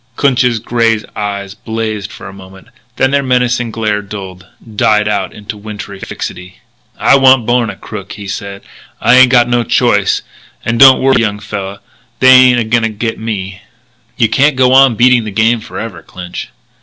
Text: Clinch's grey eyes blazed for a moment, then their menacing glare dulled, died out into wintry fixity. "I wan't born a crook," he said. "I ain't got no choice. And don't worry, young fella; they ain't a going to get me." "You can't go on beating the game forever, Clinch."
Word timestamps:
Clinch's 0.15 0.57
grey 0.57 0.99
eyes 1.15 1.53
blazed 1.53 2.11
for 2.11 2.27
a 2.27 2.33
moment, 2.33 2.69
then 2.95 3.11
their 3.11 3.21
menacing 3.21 3.69
glare 3.69 4.01
dulled, 4.01 4.47
died 4.75 5.07
out 5.07 5.31
into 5.31 5.55
wintry 5.55 5.99
fixity. 5.99 6.57
"I 6.97 7.15
wan't 7.17 7.45
born 7.45 7.69
a 7.69 7.75
crook," 7.75 8.13
he 8.13 8.27
said. 8.27 8.63
"I 8.99 9.13
ain't 9.17 9.29
got 9.29 9.47
no 9.47 9.63
choice. 9.63 10.23
And 10.65 10.79
don't 10.79 10.99
worry, 11.03 11.21
young 11.21 11.37
fella; 11.37 11.81
they 12.19 12.29
ain't 12.31 12.57
a 12.59 12.63
going 12.63 12.81
to 12.81 12.89
get 12.89 13.19
me." 13.19 13.61
"You 14.17 14.27
can't 14.27 14.55
go 14.55 14.73
on 14.73 14.95
beating 14.95 15.23
the 15.23 15.29
game 15.29 15.59
forever, 15.59 16.01
Clinch." 16.01 16.49